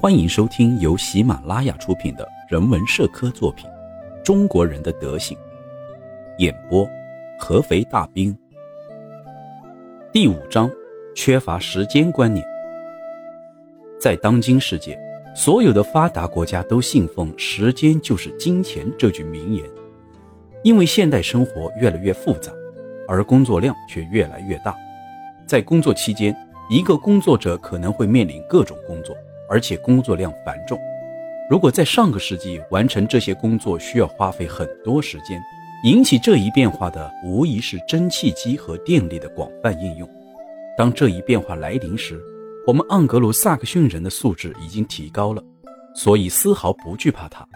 [0.00, 3.68] 欢迎收听由喜马拉雅出品的人文社科作品
[4.22, 5.36] 《中国人的德行》，
[6.38, 6.88] 演播
[7.36, 8.32] 合肥大兵。
[10.12, 10.70] 第五章：
[11.16, 12.46] 缺乏时间观念。
[14.00, 14.96] 在当今世界，
[15.34, 19.68] 所有的发达国家都信奉“时间就是金钱”这句名言，
[20.62, 22.52] 因为现代生活越来越复杂，
[23.08, 24.76] 而工作量却越来越大。
[25.44, 26.32] 在工作期间，
[26.70, 29.12] 一个工作者可能会面临各种工作。
[29.48, 30.78] 而且工作量繁重，
[31.48, 35.40] 如果在上个世纪完成这些工作需要花费很多时间，
[35.84, 40.08] 引起这一变化的无疑是蒸汽机和电力的广泛应用。
[40.76, 42.20] 当这一变化来临时，
[42.66, 45.42] 我们盎格鲁撒克逊人的素质已经提高了，
[45.94, 47.46] 所以丝毫不惧怕它。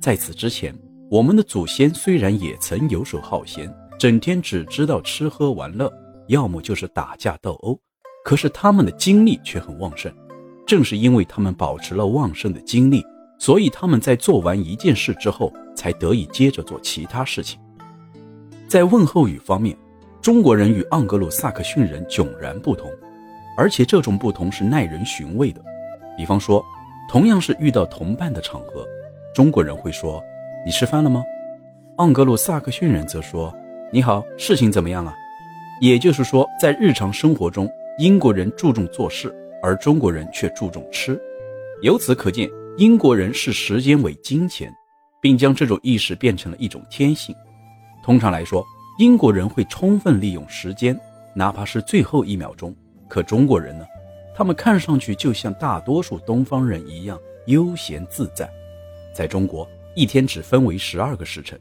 [0.00, 0.74] 在此之前，
[1.10, 5.92] 我们的祖先虽然也曾游手好闲，整天只知道吃喝玩乐，
[6.28, 7.78] 要么就是打架斗殴，
[8.24, 10.10] 可是他们的精力却很旺盛。
[10.66, 13.04] 正是因为他们保持了旺盛的精力，
[13.38, 17.60] 所以他们在做完一件事之后，才得以接着做其他事情。
[18.66, 19.76] 在问候语方面，
[20.20, 22.90] 中国人与盎格鲁撒克逊人迥然不同，
[23.56, 25.62] 而且这种不同是耐人寻味的。
[26.16, 26.64] 比方说，
[27.08, 28.84] 同样是遇到同伴的场合，
[29.32, 30.20] 中国人会说
[30.66, 31.22] ：“你吃饭了吗？”
[31.98, 33.54] 盎格鲁撒克逊人则说
[33.92, 35.14] ：“你好，事情怎么样了？”
[35.80, 39.32] 也就是说，在日常生活中，英国人注重做事。
[39.66, 41.20] 而中国人却注重吃，
[41.82, 44.72] 由此可见，英国人视时间为金钱，
[45.20, 47.34] 并将这种意识变成了一种天性。
[48.00, 48.64] 通常来说，
[49.00, 50.96] 英国人会充分利用时间，
[51.34, 52.72] 哪怕是最后一秒钟。
[53.08, 53.84] 可中国人呢？
[54.36, 58.48] 他们看上去就像大多数东方人一样悠闲自在。
[59.12, 61.58] 在中国，一天只分为十二个时辰，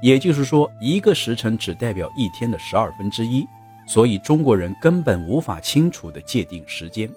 [0.00, 3.44] 也就是说，一个时辰只代表一天的十二分之一，
[3.88, 7.10] 所以中国人根本无法清楚地界定时间。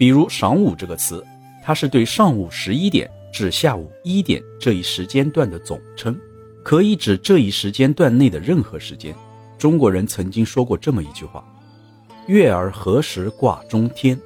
[0.00, 1.22] 比如“晌午”这个词，
[1.62, 6.18] 它是对上午十一点至下午一点这一时间段的总称，
[6.64, 9.14] 可以指这一时间段内的任何时间。
[9.58, 11.44] 中国人曾经说过这么一句话
[12.28, 14.18] ：“月儿何时挂中天？”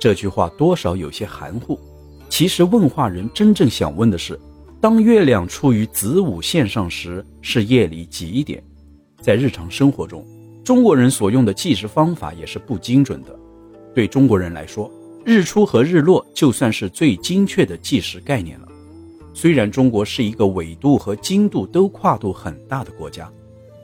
[0.00, 1.78] 这句话多少有些含糊。
[2.30, 4.40] 其实问话人真正想问的是：
[4.80, 8.64] 当月亮处于子午线上时，是夜里几点？
[9.20, 10.26] 在日常生活中，
[10.64, 13.38] 中国人所用的计时方法也是不精准的。
[13.94, 14.90] 对中国人来说，
[15.24, 18.68] 日出和日落就算是最精确的计时概念了。
[19.34, 23.30] 虽然中国是一个纬度和经度都跨度很大的国家，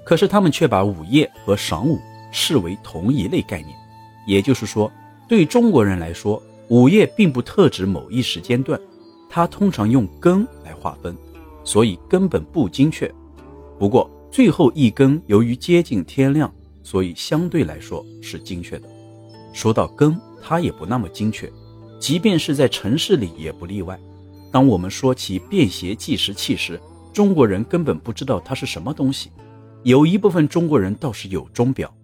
[0.05, 1.99] 可是他们却把午夜和晌午
[2.33, 3.75] 视为同一类概念。
[4.27, 4.93] 也就是说，
[5.27, 8.79] 对中国人来说，午夜并不特指某一时间段，
[9.31, 11.17] 它通常用更来划分，
[11.65, 13.11] 所以根本不精确。
[13.79, 18.89] 不过最后一更由于接近天亮，所以相对来说是精确的。
[19.55, 20.15] 说到更。
[20.49, 21.53] 它也不那么精确，
[22.01, 24.01] 即便是在城市里也不例外。
[24.51, 26.81] 当我们说起便携计时器时，
[27.13, 29.31] 中国人根本不知道它是什么东西。
[29.83, 31.95] 有一部分中国人倒是有钟表，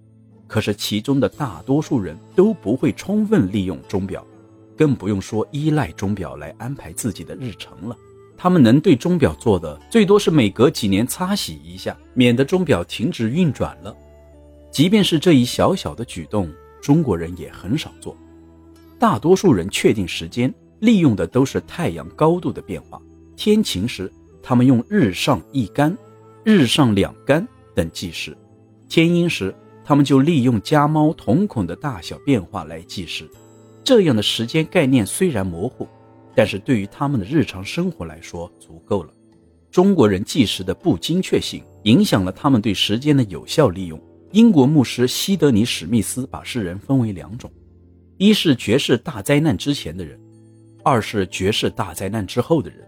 [0.47, 4.23] 可是其中的大多数人都不会充分利用钟表，
[4.77, 7.97] 更不用说依赖钟表来安排自己的日程了。
[8.37, 13.97] 他们能对钟表做的，最多是每隔几年擦洗一下，免得钟表停止运转了。
[14.71, 18.15] 即便是这一小小的举动，中国人也很少做。
[19.05, 22.99] 大多数人确定时间利用的都是太阳高度的变化。
[23.37, 24.11] 天晴时，
[24.43, 25.95] 他们用日上一竿、
[26.43, 28.33] 日上两竿等计时；
[28.89, 29.55] 天阴时，
[29.85, 33.29] 他们就利用家猫瞳孔的大小变化来计时。
[33.85, 35.87] 这样的时间概念虽然模糊，
[36.35, 39.13] 但是对于他们的日常生活来说足够了。
[39.71, 44.01] 中国人计时的不精确性影响了他们对时间的有效利用。
[44.33, 47.53] 英国牧师西德尼·史密斯把世人分为两种。
[48.17, 50.19] 一是绝世大灾难之前的人，
[50.85, 52.79] 二是绝世大灾难之后的人。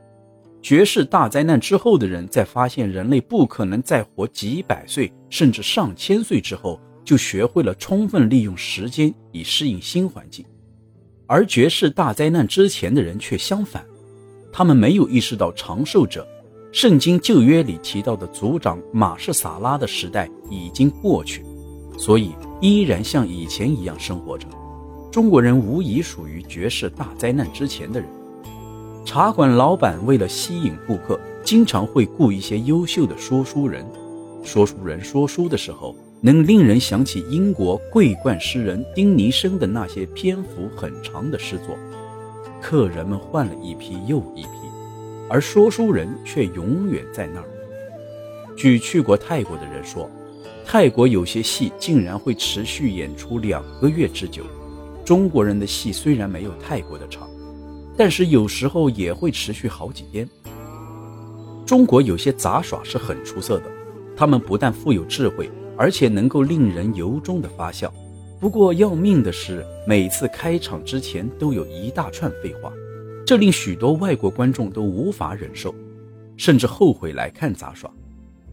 [0.63, 10.45] 绝世大灾难之后的人，在发现人类不可能再活几百岁甚至上千岁之后，就学会了充分利用时间以适应新环境；
[11.27, 13.85] 而绝世大灾难之前的人却相反，
[14.53, 16.27] 他们没有意识到长寿者。
[16.73, 21.45] 圣经旧约里提到的族长马士撒拉的时代已经过去，
[21.97, 24.47] 所以依然像以前一样生活着。
[25.17, 28.07] 中国人无疑属于绝世大灾难之前的人。
[29.03, 33.83] 茶馆老板为了吸引顾客，经常会雇一些优秀的说书人。
[34.45, 41.79] 说书人说书的时候，能令人想起英国桂冠诗人丁尼生的那些篇幅很长的诗作。
[42.61, 44.51] 客人们换了一批又一批，
[45.31, 47.49] 而说书人却永远在那儿。
[48.55, 50.11] 据去过泰国的人说，
[50.63, 54.45] 泰国有些戏竟然会持续演出两个月之久。
[55.07, 57.31] 中国人的戏虽然没有泰国的长，
[57.97, 60.29] 但是有时候也会持续好几天。
[61.65, 63.71] 中国有些杂耍是很出色的，
[64.17, 65.49] 他们不但富有智慧，
[65.79, 67.95] 而且能够令人由衷的发笑。
[68.41, 72.73] 不过要命的是，每次开场之前都有一大串废话，
[73.25, 75.73] 这令许多外国观众都无法忍受，
[76.37, 77.89] 甚至后悔来看杂耍。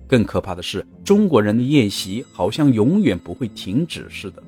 [0.07, 4.43] 更可怕的是，中国人的宴席好像永远不会停止似的，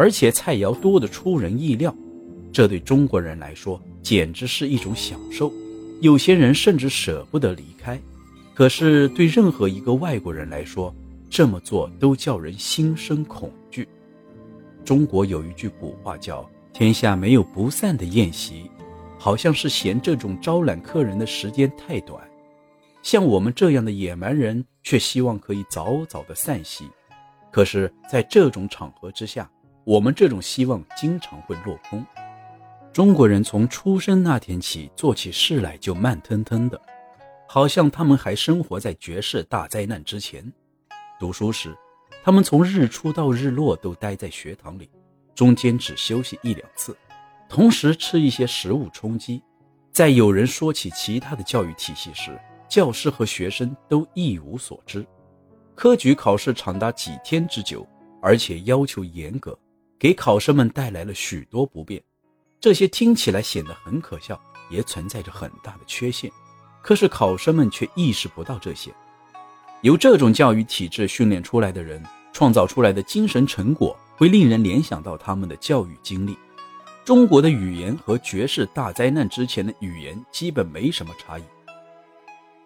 [0.00, 1.94] 而且菜肴多得出人意料，
[2.50, 5.52] 这对中国人来说简直是一种享受。
[6.00, 8.00] 有些人甚至舍不得离开，
[8.54, 10.94] 可是对任何一个外国人来说，
[11.28, 13.86] 这么做都叫人心生恐惧。
[14.86, 18.70] 中国有一句古话叫“天下没有不散的宴席”，
[19.20, 22.26] 好像是嫌这种招揽客人的时间太短。
[23.02, 26.86] 像我们这样的野蛮人，却希望可以早早的散席。
[27.52, 29.46] 可是，在这种场合之下，
[29.84, 32.04] 我们这种希望经常会落空。
[32.92, 36.80] 中国人从出生那天起做起事来就慢腾腾的，
[37.48, 40.52] 好像他们还生活在绝世大灾难之前。
[41.18, 41.76] 读书时，
[42.24, 44.90] 他们从日出到日落都待在学堂里，
[45.34, 46.96] 中间只休息一两次，
[47.48, 49.42] 同时吃一些食物充饥。
[49.92, 52.38] 在有人说起其他的教育体系时，
[52.68, 55.06] 教师和学生都一无所知，
[55.74, 57.86] 科举考试长达几天之久，
[58.22, 59.58] 而且要求严格，
[60.00, 62.02] 给考生们带来了许多不便。
[62.58, 66.32] 这些听起来显得很可笑，也存在着很大的缺陷。
[66.80, 68.90] 可是考生们却意识不到这些。
[69.82, 72.02] 由这种教育体制训练出来的人，
[72.32, 76.34] 创造出来的精神成果，会令人联想到他们的教育经历。
[77.04, 81.42] 中国的语言和绝世大灾难之前的语言基本没什么差异。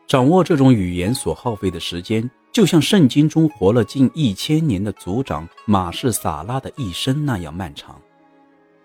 [0.07, 8.01] 掌握这种语言所耗费的时间，就像圣经中活了近一千年的族长马士撒拉的一生那样漫长。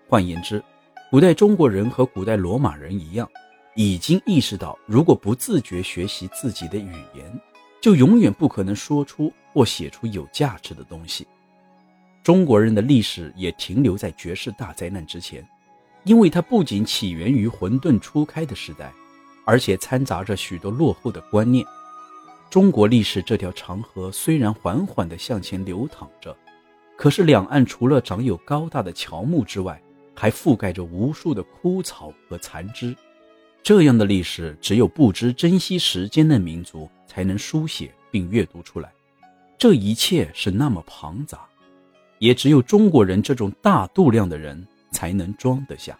[0.08, 0.60] 换言之，
[1.08, 3.30] 古代中国人和古代罗马人一样，
[3.76, 7.40] 已经意识到，如果不自觉学习自己的语言，
[7.80, 11.24] 就永远不可能说出或写出有价值的东西。
[12.24, 15.48] 中国人的历史也停留在绝世大灾难之前，
[16.02, 18.92] 因为它不仅起源于混沌初开的时代。
[19.46, 21.64] 而且掺杂着许多落后的观念。
[22.50, 26.36] 中国历史这条长河虽然缓缓地向前流淌着，
[26.96, 29.80] 可是两岸除了长有高大的乔木之外，
[30.16, 32.94] 还覆盖着无数的枯草和残枝。
[33.62, 38.90] 这样的历史，只有不知珍惜时间的民族才能书写并阅读出来。
[39.56, 41.46] 这一切是那么庞杂，
[42.18, 45.96] 也只有中国人这种大度量的人才能装得下。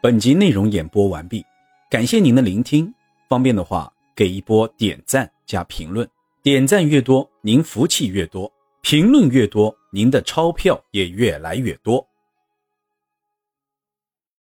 [0.00, 1.44] 本集内容演播完毕。
[1.88, 2.92] 感谢您的聆听，
[3.28, 6.06] 方便的话给一波点赞加评论，
[6.42, 8.52] 点赞越多，您福气越多；
[8.82, 12.06] 评论越多，您的钞票也越来越多。